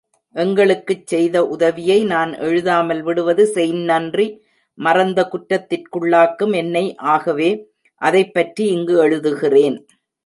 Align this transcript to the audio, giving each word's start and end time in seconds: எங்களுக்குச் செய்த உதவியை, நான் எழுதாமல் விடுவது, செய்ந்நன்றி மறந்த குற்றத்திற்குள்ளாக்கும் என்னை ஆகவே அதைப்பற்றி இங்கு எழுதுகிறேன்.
எங்களுக்குச் 0.35 1.07
செய்த 1.07 1.47
உதவியை, 1.47 2.03
நான் 2.03 2.31
எழுதாமல் 2.39 3.01
விடுவது, 3.01 3.51
செய்ந்நன்றி 3.55 4.25
மறந்த 4.77 5.27
குற்றத்திற்குள்ளாக்கும் 5.31 6.55
என்னை 6.55 6.95
ஆகவே 6.95 7.49
அதைப்பற்றி 8.01 8.65
இங்கு 8.67 8.95
எழுதுகிறேன். 9.07 9.77